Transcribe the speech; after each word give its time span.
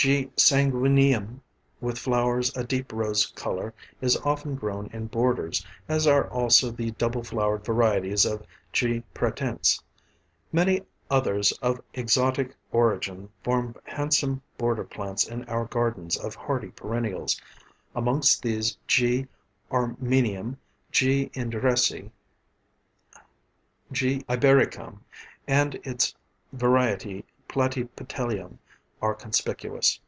G. 0.01 0.31
sanguineum, 0.35 1.43
with 1.79 1.99
flowers 1.99 2.57
a 2.57 2.63
deep 2.63 2.91
rose 2.91 3.27
colour, 3.27 3.71
is 4.01 4.17
often 4.25 4.55
grown 4.55 4.89
in 4.91 5.05
borders, 5.05 5.63
as 5.87 6.07
are 6.07 6.27
also 6.31 6.71
the 6.71 6.89
double 6.93 7.21
flowered 7.23 7.63
varieties 7.63 8.25
of 8.25 8.43
G. 8.73 9.03
pratense. 9.13 9.79
Many 10.51 10.81
others 11.11 11.51
of 11.61 11.83
exotic 11.93 12.55
origin 12.71 13.29
form 13.43 13.75
handsome 13.83 14.41
border 14.57 14.83
plants 14.85 15.27
in 15.27 15.43
our 15.43 15.65
gardens 15.65 16.17
of 16.17 16.33
hardy 16.33 16.71
perennials; 16.71 17.39
amongst 17.95 18.41
these 18.41 18.79
G. 18.87 19.27
armenum, 19.69 20.57
G. 20.91 21.29
Endressi, 21.35 22.09
G. 23.91 24.25
ibericum 24.27 25.01
and 25.47 25.75
its 25.83 26.15
variety 26.51 27.23
platypetalum 27.47 28.57
are 29.03 29.15
conspicuous. 29.15 29.99